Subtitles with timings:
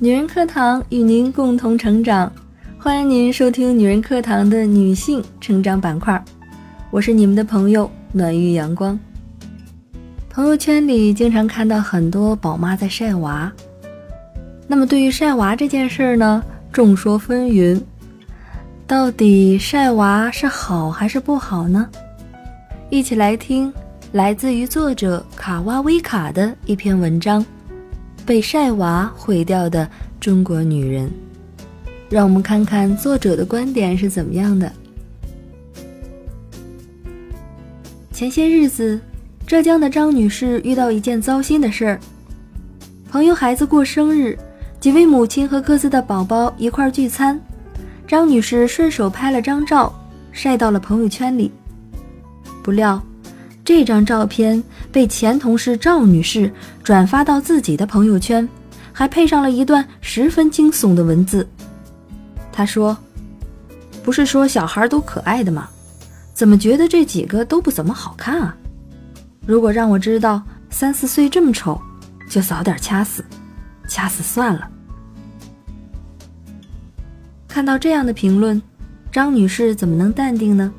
[0.00, 2.32] 女人课堂与您共同成长，
[2.78, 6.24] 欢迎您收听女人课堂的女性成长板块。
[6.92, 8.96] 我是你们的朋友暖玉阳光。
[10.30, 13.52] 朋友圈里经常看到很多宝妈在晒娃，
[14.68, 17.82] 那么对于晒娃这件事儿呢，众说纷纭。
[18.86, 21.88] 到底晒娃是好还是不好呢？
[22.88, 23.72] 一起来听
[24.12, 27.44] 来自于作者卡哇威卡的一篇文章：
[28.28, 29.88] 被晒娃毁掉的
[30.20, 31.10] 中国女人。
[32.10, 34.70] 让我们看看作者的观点是怎么样的。
[38.12, 39.00] 前些日子，
[39.46, 42.00] 浙江的张女士遇到一件糟心的事儿：
[43.10, 44.36] 朋友孩子过生日，
[44.78, 47.40] 几位母亲和各自的宝宝一块聚餐。
[48.06, 49.90] 张女士顺手拍了张照，
[50.32, 51.50] 晒到了朋友圈里。
[52.62, 53.02] 不料，
[53.64, 56.50] 这张照片被前同事赵女士
[56.82, 58.48] 转发到自己的朋友圈，
[58.92, 61.46] 还配上了一段十分惊悚的文字。
[62.50, 62.96] 她说
[64.02, 65.68] ：“不是说小孩都可爱的吗？
[66.34, 68.56] 怎么觉得这几个都不怎么好看啊？
[69.46, 71.80] 如果让我知道三四岁这么丑，
[72.28, 73.24] 就早点掐死，
[73.88, 74.68] 掐死算了。”
[77.46, 78.60] 看到这样的评论，
[79.10, 80.72] 张女士怎么能淡定呢？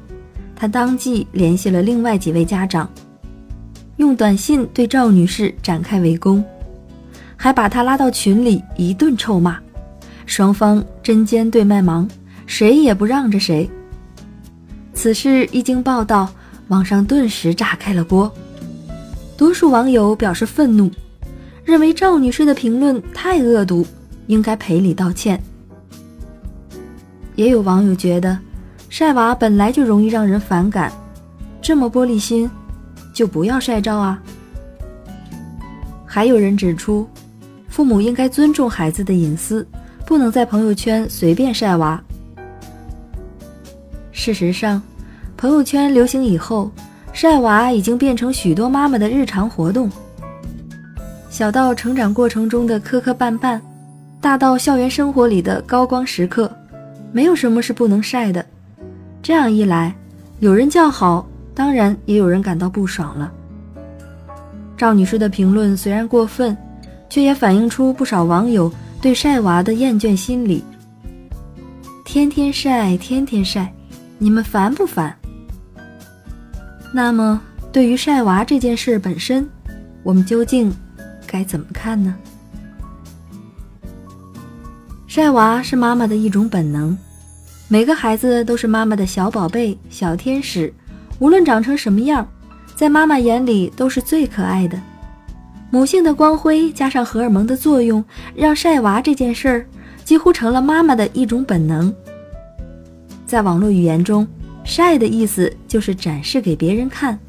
[0.55, 2.89] 她当即联系了另外几位家长，
[3.99, 6.41] 用短信对赵女士展开围攻，
[7.35, 9.59] 还把她拉到群里一顿臭骂。
[10.25, 12.07] 双方针尖对麦芒，
[12.45, 13.69] 谁也不让着谁。
[14.93, 16.29] 此事一经报道，
[16.69, 18.33] 网上顿时炸开了锅。
[19.35, 20.89] 多数网友表示愤怒，
[21.65, 23.85] 认为赵女士的评论太恶毒，
[24.27, 25.41] 应该赔礼道歉。
[27.35, 28.39] 也有网友觉得，
[28.87, 30.89] 晒娃本来就容易让人反感，
[31.61, 32.49] 这么玻璃心，
[33.13, 34.21] 就不要晒照啊。
[36.05, 37.07] 还有人指出，
[37.67, 39.67] 父母应该尊重孩子的隐私，
[40.05, 42.01] 不能在朋友圈随便晒娃。
[44.11, 44.81] 事实上，
[45.37, 46.71] 朋友圈流行以后，
[47.13, 49.89] 晒娃已经变成许多妈妈的日常活动。
[51.29, 53.61] 小到成长过程中的磕磕绊绊，
[54.19, 56.51] 大到校园生活里的高光时刻。
[57.11, 58.43] 没有什么是不能晒的，
[59.21, 59.95] 这样一来，
[60.39, 61.25] 有人叫好，
[61.59, 63.29] 当然也有人感到不爽了。
[64.77, 66.55] 赵女士的评论虽然过分，
[67.09, 68.71] 却也反映出不少网友
[69.01, 70.63] 对晒娃的厌倦心理。
[72.05, 73.73] 天天晒，天天晒，
[74.17, 75.13] 你们烦不烦？
[76.93, 77.41] 那么，
[77.73, 79.45] 对于晒娃这件事本身，
[80.01, 80.73] 我们究竟
[81.27, 82.15] 该怎么看呢？
[85.07, 86.97] 晒娃是妈妈的一种本能，
[87.67, 90.73] 每个孩子都是妈妈的小宝贝、小天使，
[91.19, 92.27] 无论长成什么样，
[92.75, 94.79] 在妈妈眼里都是最可爱的。
[95.69, 98.03] 母性的光辉加上荷尔蒙的作用，
[98.33, 99.65] 让晒娃这件事儿
[100.03, 101.93] 几乎成了妈妈的一种本能。
[103.25, 104.27] 在网络语言中
[104.65, 107.19] ，“晒”的意思就是展示给别人看。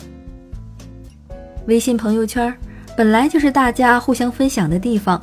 [1.67, 2.53] 微信朋友圈
[2.97, 5.21] 本来就是大家互相分享的地方。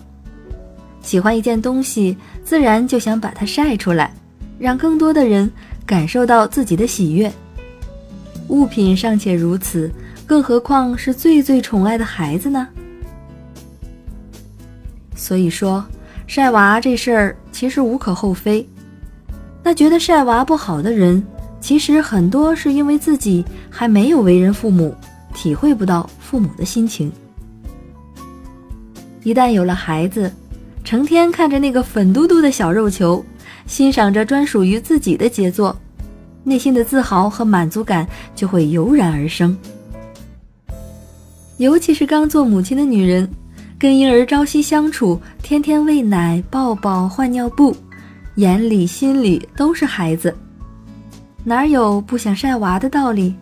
[1.02, 4.14] 喜欢一件东西，自然就想把它晒出来，
[4.60, 5.50] 让更多的人
[5.86, 7.32] 感受到自己的喜悦。
[8.48, 9.92] 物品尚且如此，
[10.26, 12.68] 更何况是最最宠爱的孩子呢？
[15.16, 15.86] 所以说，
[16.28, 18.68] 晒娃这事儿其实无可厚非。
[19.64, 21.22] 那觉得晒娃不好的人，
[21.60, 24.96] 其实很多是因为自己还没有为人父母，
[25.34, 27.12] 体会不到父母的心情。
[29.24, 30.32] 一旦有了孩子，
[30.86, 33.26] 成天看着那个粉嘟嘟的小肉球，
[33.66, 35.78] 欣赏着专属于自己的杰作，
[36.48, 39.56] 内心的自豪和满足感就会油然而生。
[41.58, 43.30] 尤其是刚做母亲的女人，
[43.78, 47.76] 跟婴儿朝夕相处，天天喂奶、抱抱、换尿布，
[48.36, 50.34] 眼里心里都是孩子，
[51.44, 53.36] 哪有不想晒娃的道理？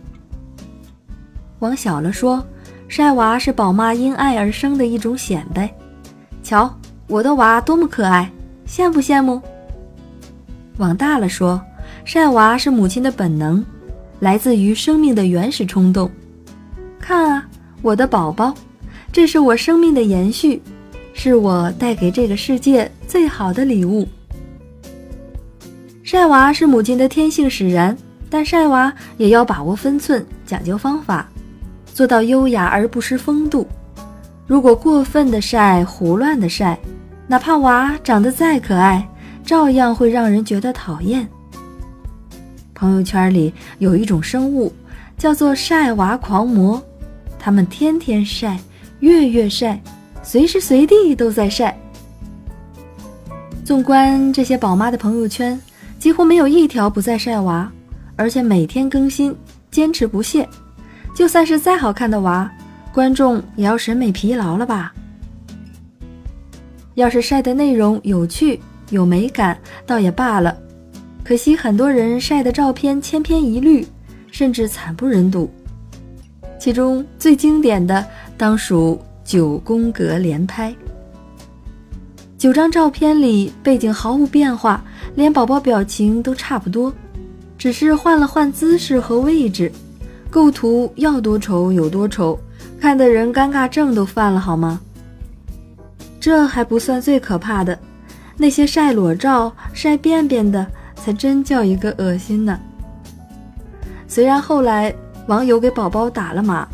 [1.60, 2.44] 往小了说，
[2.88, 5.69] 晒娃是宝妈因爱而生的一种显摆。
[6.42, 6.74] 瞧。
[7.08, 8.28] 我的娃多么可爱，
[8.68, 9.40] 羡不羡慕？
[10.78, 11.62] 往大了说，
[12.06, 13.66] 晒娃是母亲的本能，
[14.19, 16.10] 来自于生命的原始冲动。
[17.00, 17.46] 看啊，
[17.81, 18.54] 我的宝宝，
[19.12, 20.62] 这是我生命的延续，
[21.16, 24.07] 是我带给这个世界最好的礼物。
[26.04, 27.98] 晒娃是母亲的天性使然，
[28.30, 31.28] 但晒娃也要把握分寸，讲究方法，
[31.92, 33.68] 做到优雅而不失风度。
[34.46, 36.78] 如果过分的晒，胡乱的晒，
[37.25, 39.10] 哪怕娃长得再可爱，
[39.44, 41.28] 照样会让人觉得讨厌。
[42.75, 44.72] 朋友圈里有一种生物，
[45.18, 46.80] 叫做晒娃狂魔，
[47.39, 48.60] 他们天天晒，
[49.00, 49.81] 月月晒，
[50.22, 51.75] 随时随地都在晒。
[53.63, 55.60] 纵观这些宝妈的朋友圈，
[55.98, 57.72] 几乎没有一条不在晒娃，
[58.18, 59.36] 而且每天更新，
[59.72, 60.48] 坚持不懈。
[61.16, 62.51] 就算是再好看的娃，
[62.94, 64.94] 观众也要审美疲劳了吧？
[66.95, 70.56] 要是晒的内容有趣、有美感，倒也罢了。
[71.27, 73.83] 可惜很多人晒的照片千篇一律，
[74.31, 75.50] 甚至惨不忍睹。
[76.60, 78.06] 其中最经典的
[78.38, 80.74] 当属九宫格连拍。
[82.38, 84.83] 九张照片里背景毫无变化，
[85.16, 86.94] 连宝宝表情都差不多，
[87.57, 89.72] 只是换了换姿势和位置，
[90.30, 92.39] 构图要多丑有多丑，
[92.80, 94.80] 看的人尴尬症都犯了好吗？
[96.19, 97.77] 这还不算最可怕的，
[98.38, 100.68] 那些晒裸照、晒便便的，
[101.06, 102.60] 才真叫一个恶心呢。
[104.07, 104.92] 虽然后来
[105.28, 106.68] 网友给宝宝打了码，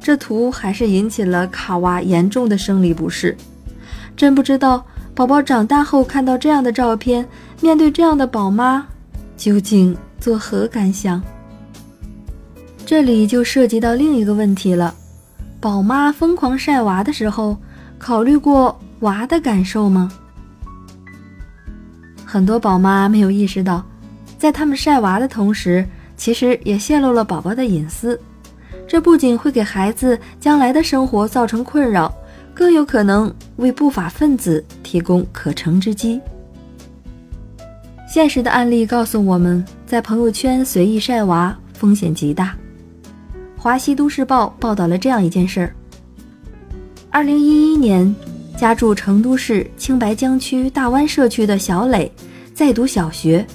[0.00, 3.36] 这图还是引起了卡娃严重的生理不适。
[4.16, 4.82] 真不知道
[5.14, 7.28] 宝宝长大后看到这样的照片，
[7.60, 8.86] 面对这样的宝妈，
[9.36, 11.22] 究竟作何感想？
[12.86, 14.94] 这里就涉及到另一个问题了：
[15.60, 17.58] 宝妈疯狂晒娃的时候，
[17.98, 18.80] 考虑过？
[19.00, 20.10] 娃的感受吗？
[22.34, 23.80] 很多宝妈没有意识到，
[24.36, 25.86] 在他们晒娃的同时，
[26.16, 28.20] 其实也泄露了宝宝的隐私。
[28.88, 32.12] 这不仅会给孩子将来的生活造成困扰，
[32.52, 36.20] 更有可能为不法分子提供可乘之机。
[38.12, 42.56] 现实的案例告诉我们，在朋友圈随意晒娃风险极大。
[43.56, 45.72] 华西都市报报道了这样一件事儿：
[47.10, 48.12] 二零一一年。
[48.64, 52.10] 家住成都市青白江区大湾社区的小磊，
[52.54, 53.46] 在读小学，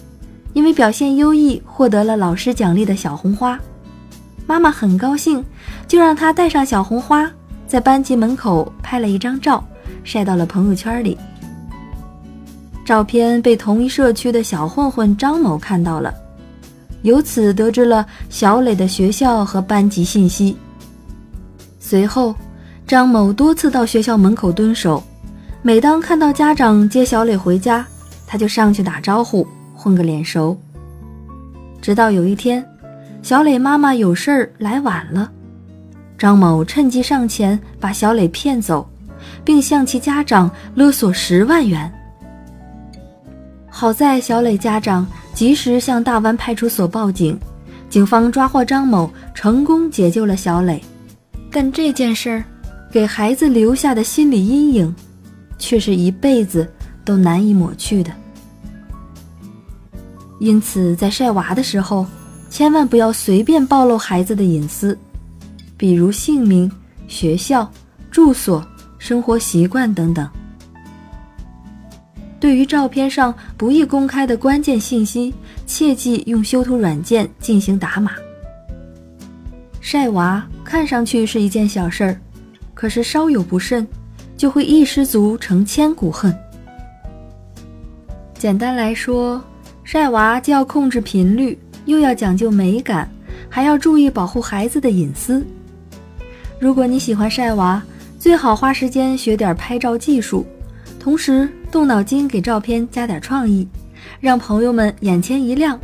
[0.54, 3.60] 因为表现优异，获得了老师奖励的小红花。
[4.46, 5.44] 妈妈很高兴，
[5.88, 7.28] 就让他带上小红花，
[7.66, 9.68] 在班级门口拍了一张照，
[10.04, 11.18] 晒到了朋友圈里。
[12.86, 16.14] 照片被同一社区的小混混张某看到了，
[17.02, 20.56] 由此得知了小磊的学校和班级信息。
[21.80, 22.36] 随后。
[22.90, 25.04] 张某多次到学校门口蹲守，
[25.62, 27.86] 每当看到家长接小磊回家，
[28.26, 30.58] 他就上去打招呼，混个脸熟。
[31.80, 32.68] 直到有一天，
[33.22, 35.32] 小磊妈妈有事儿来晚了，
[36.18, 38.90] 张某趁机上前把小磊骗走，
[39.46, 41.94] 并向其家长勒索十万元。
[43.70, 47.40] 好在小磊家长及时向大湾派出所报警，
[47.88, 50.84] 警方抓获张某，成功解救了小磊。
[51.52, 52.44] 但这件事儿。
[52.92, 54.96] 给孩子留下的心理阴影，
[55.58, 56.68] 却是一辈子
[57.06, 58.12] 都难以抹去的。
[60.40, 62.06] 因此，在晒娃的时候，
[62.50, 64.98] 千万不要随便暴露孩子的隐私，
[65.78, 66.72] 比如姓名、
[67.08, 67.70] 学校、
[68.10, 68.66] 住所、
[68.98, 70.28] 生活习惯等等。
[72.40, 75.34] 对于照片上不易公开的关键信息，
[75.68, 78.14] 切记用修图软件进行打码。
[79.82, 82.20] 晒娃看上去是一件小事儿。
[82.80, 83.86] 可是稍有不慎，
[84.38, 86.34] 就会一失足成千古恨。
[88.36, 89.44] 简单来说，
[89.84, 93.12] 晒娃既要控制频率，又要讲究美感，
[93.50, 95.46] 还要注意保护孩子的隐私。
[96.58, 97.84] 如果你喜欢晒娃，
[98.18, 100.46] 最好花时间学点拍照技术，
[100.98, 103.68] 同时动脑筋给照片加点创意，
[104.22, 105.78] 让朋友们眼前一亮，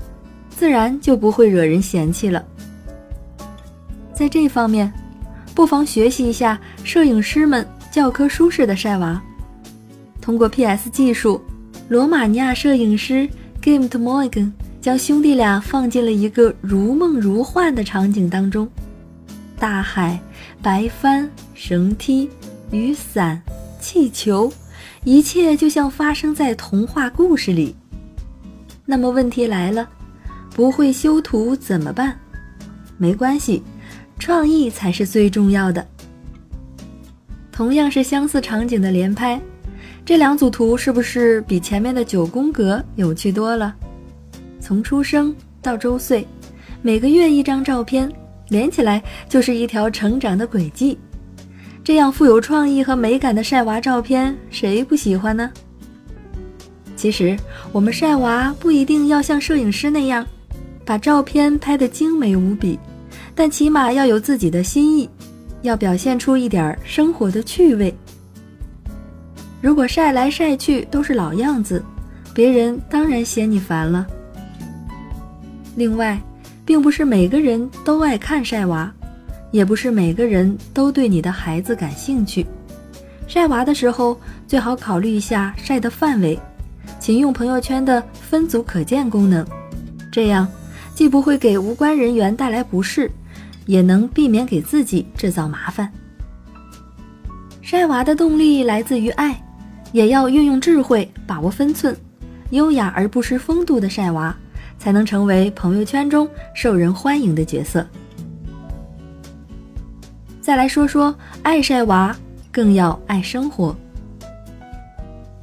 [0.50, 2.42] 自然就不会惹人嫌弃了。
[4.14, 4.90] 在这方面。
[5.56, 9.20] 不妨学习一下摄影师们教科书式的晒娃。
[10.22, 11.42] 通过 PS 技术，
[11.88, 13.28] 罗马尼亚摄影师
[13.62, 18.68] Game to Morgan 将兄弟俩放进了一个如梦如幻的场景当中：
[19.58, 20.20] 大海、
[20.62, 22.30] 白帆、绳梯、
[22.72, 23.42] 雨伞、
[23.80, 24.52] 气球，
[25.06, 27.74] 一切就像发生在童话故事里。
[28.86, 29.88] 那么问题来了，
[30.54, 32.20] 不会修图怎么办？
[32.98, 33.64] 没关系。
[34.18, 35.86] 创意才是最重要的。
[37.52, 39.40] 同样是相似场景的连拍，
[40.06, 43.74] 这两组图是不是比前面的九宫格有趣多了？
[44.60, 46.28] 从出生到周岁，
[46.82, 48.12] 每个月一张照片，
[48.50, 50.98] 连起来就是一条成长的轨迹。
[51.84, 55.50] 这样富有创意和美感的晒娃照片，谁不喜欢呢？
[56.96, 57.38] 其实，
[57.72, 60.26] 我们晒娃不一定要像摄影师那样，
[60.84, 62.80] 把照片拍得精美无比。
[63.36, 65.10] 但起码要有自己的心意，
[65.62, 67.94] 要表现出一点生活的趣味。
[69.62, 71.84] 如果晒来晒去都是老样子，
[72.34, 74.08] 别人当然嫌你烦了。
[75.76, 76.18] 另外，
[76.64, 78.92] 并不是每个人都爱看晒娃，
[79.52, 82.46] 也不是每个人都对你的孩子感兴趣。
[83.28, 86.40] 晒娃的时候，最好考虑一下晒的范围，
[87.00, 89.46] 请用朋友圈的分组可见功能，
[90.12, 90.48] 这样
[90.94, 93.10] 既不会给无关人员带来不适，
[93.66, 95.92] 也能避免给自己制造麻烦。
[97.62, 99.44] 晒娃的动力来自于爱，
[99.92, 101.96] 也要运用智慧，把握分寸，
[102.52, 104.36] 优雅而不失风度的晒娃，
[104.78, 107.86] 才能成为朋友圈中受人欢迎的角色。
[110.40, 112.16] 再来说说爱晒娃，
[112.52, 113.76] 更要爱生活。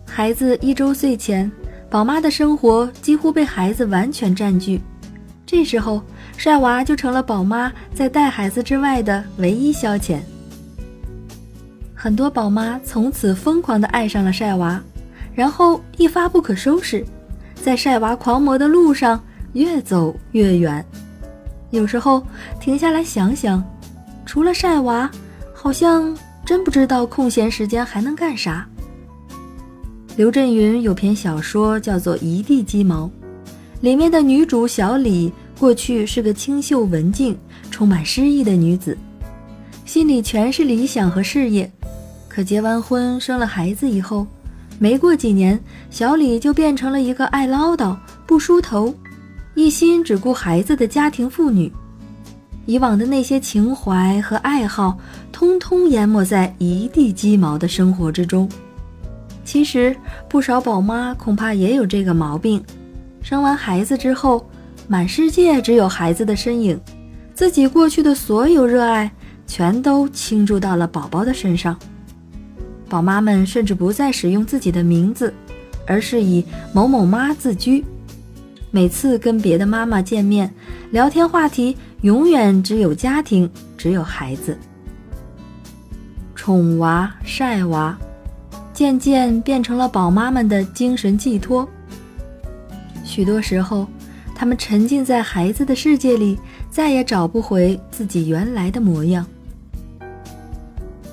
[0.07, 1.50] 孩子一周岁前，
[1.91, 4.81] 宝妈的生活几乎被孩子完全占据，
[5.53, 6.01] 这时候
[6.39, 10.19] 晒娃就成了宝妈在带孩子之外的唯一消遣。
[11.95, 14.81] 很多宝妈从此疯狂地爱上了晒娃，
[15.35, 17.05] 然后一发不可收拾，
[17.55, 20.83] 在晒娃狂魔的路上越走越远。
[21.69, 22.27] 有时候
[22.59, 23.63] 停下来想想。
[24.25, 25.11] 除了晒娃，
[25.53, 26.17] 好像
[26.47, 28.67] 真不知道空闲时间还能干啥。
[30.17, 33.05] 刘震云有篇小说叫做《一地鸡毛》，
[33.83, 35.31] 里面的女主小李
[35.62, 37.38] 过去是个清秀文静、
[37.71, 38.99] 充满诗意的女子，
[39.85, 41.71] 心里全是理想和事业。
[42.26, 44.26] 可结完婚生了孩子以后，
[44.81, 45.57] 没过几年，
[45.88, 48.92] 小李就变成了一个爱唠叨、不梳头、
[49.54, 51.73] 一心只顾孩子的家庭妇女。
[52.66, 54.99] 以往的那些情怀和爱好，
[55.31, 58.49] 通通淹没在一地鸡毛的生活之中。
[59.45, 59.95] 其实，
[60.28, 62.61] 不少宝妈恐怕也有这个毛病：
[63.23, 64.45] 生完孩子之后，
[64.93, 66.79] 满世界只有孩子的身影，
[67.33, 69.11] 自己过去的所有热爱
[69.47, 71.75] 全都倾注到了宝宝的身上。
[72.91, 75.33] 宝妈们甚至不再使用自己的名字，
[75.87, 76.45] 而是以
[76.75, 77.83] 某某妈自居。
[78.71, 80.53] 每次跟别的妈妈见面，
[80.91, 84.59] 聊天话题永远只有家庭，只有孩子。
[86.35, 87.99] 宠娃、晒娃，
[88.75, 91.67] 渐渐变成了宝妈们的精神寄托。
[93.03, 93.89] 许多时候，
[94.43, 96.37] 他们沉浸在孩子的世界里，
[96.69, 99.25] 再也找不回自己原来的模样。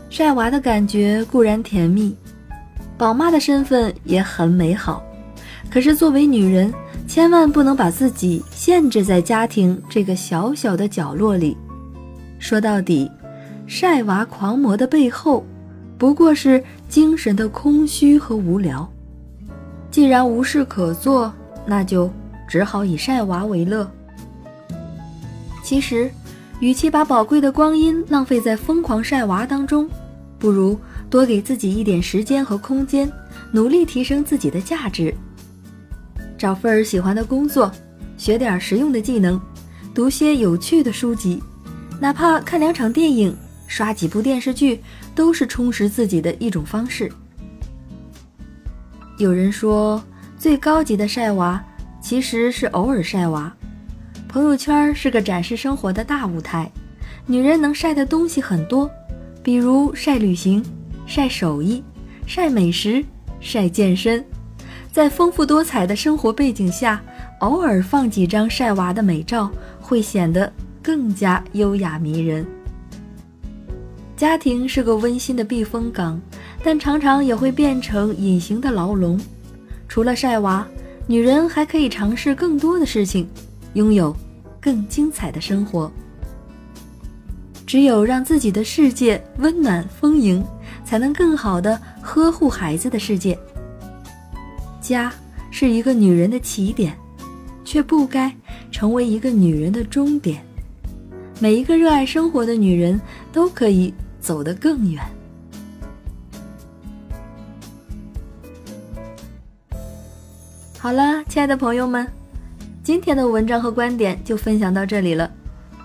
[0.10, 2.18] 晒娃的感觉固然甜蜜，
[2.98, 5.04] 宝妈的身份也很美好，
[5.70, 6.74] 可是作为女人。
[7.08, 11.56] 千万不能把自己限制在家庭这个小小的角落里。
[12.40, 13.12] 说到底，
[13.68, 15.46] 晒娃狂魔的背后，
[16.00, 18.92] 不过是精神的空虚和无聊。
[19.92, 21.32] 既然无事可做，
[21.68, 22.12] 那就
[22.50, 23.90] 只好以晒娃为乐。
[25.64, 26.12] 其实，
[26.60, 29.88] 与其把宝贵的光阴浪费在疯狂晒娃当中，
[30.40, 30.78] 不如
[31.12, 33.10] 多给自己一点时间和空间，
[33.52, 35.14] 努力提升自己的价值。
[36.40, 37.72] 找份儿喜欢的工作，
[38.18, 39.40] 学点实用的技能，
[39.94, 41.44] 读些有趣的书籍，
[42.00, 43.36] 哪怕看两场电影、
[43.68, 44.82] 刷几部电视剧，
[45.14, 47.12] 都是充实自己的一种方式。
[49.20, 50.02] 有人说，
[50.38, 51.64] 最高级的晒娃
[52.02, 53.52] 其实是偶尔晒娃。
[54.28, 56.72] 朋友圈是个展示生活的大舞台，
[57.26, 58.90] 女人能晒的东西很多，
[59.42, 60.64] 比如晒旅行、
[61.06, 61.84] 晒手艺、
[62.26, 63.04] 晒美食、
[63.40, 64.24] 晒健身。
[64.92, 67.02] 在丰富多彩的生活背景下，
[67.40, 70.52] 偶尔放几张晒娃的美照，会显得
[70.82, 72.46] 更加优雅迷人。
[74.18, 76.20] 家庭是个温馨的避风港，
[76.64, 79.20] 但常常也会变成隐形的牢笼。
[79.88, 80.68] 除了晒娃，
[81.10, 83.28] 女人还可以尝试更多的事情，
[83.74, 84.16] 拥有
[84.62, 85.92] 更精彩的生活。
[87.66, 90.46] 只有让自己的世界温暖丰盈，
[90.86, 93.36] 才能更好的呵护孩子的世界。
[94.80, 95.12] 家
[95.50, 96.96] 是一个女人的起点，
[97.66, 98.32] 却不该
[98.72, 100.40] 成为一个女人的终点。
[101.40, 103.02] 每一个热爱生活的女人
[103.34, 105.04] 都可以走得更远。
[110.82, 112.08] 好了，亲爱的朋友们，
[112.82, 115.30] 今天的文章和观点就分享到这里了。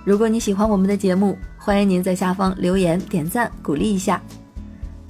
[0.05, 4.23] 如果你喜欢我们的节目，欢迎您在下方留言点赞鼓励一下。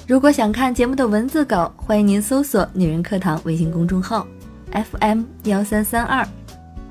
[0.07, 4.27] 如果想看节目的文字稿，欢迎您搜索“女人课堂”微信公众号
[4.73, 6.27] ，FM 幺三三二，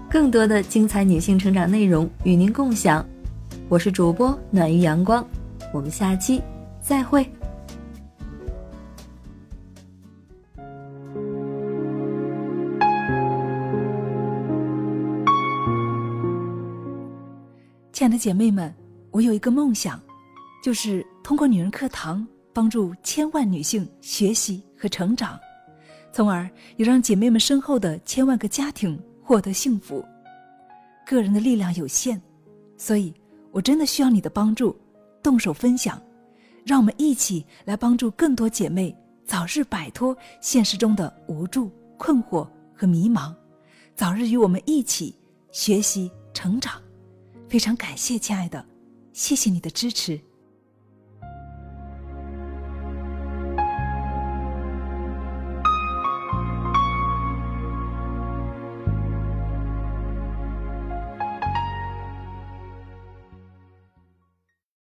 [0.07, 3.03] 更多的精彩女性成长内容与您共享。
[3.69, 5.25] 我是主播暖于阳光，
[5.73, 6.43] 我们下期
[6.79, 7.27] 再会。
[18.03, 18.75] 亲爱的姐妹们，
[19.11, 19.97] 我有一个梦想，
[20.61, 22.27] 就是通过女人课堂。
[22.51, 25.39] 帮助千万女性学习和成长，
[26.11, 30.03] 从而也让姐妹们身后的千万个家庭获得幸福。
[31.07, 32.19] 个人的力量有限，
[32.75, 33.13] 所以
[33.51, 34.77] 我真的需要你的帮助，
[35.23, 35.97] 动手分享，
[36.65, 38.93] 让我们一起来帮助更多姐妹
[39.25, 42.45] 早日摆脱现实中的无助困惑
[42.75, 43.33] 和迷茫，
[43.95, 45.15] 早日与我们一起
[45.53, 46.82] 学习成长。
[47.53, 48.65] 非常感谢，亲爱的，
[49.13, 50.19] 谢谢你的支持。